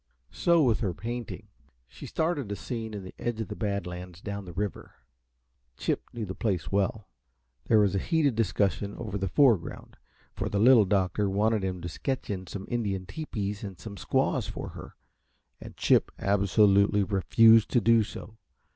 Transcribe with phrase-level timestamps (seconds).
[0.31, 1.49] So with her painting.
[1.87, 4.95] She started a scene in the edge of the Bad Lands down the river.
[5.77, 7.07] Chip knew the place well.
[7.65, 9.97] There was a heated discussion over the foreground,
[10.33, 14.47] for the Little Doctor wanted him to sketch in some Indian tepees and some squaws
[14.47, 14.95] for her,
[15.59, 18.37] and Chip absolutely refused to do so.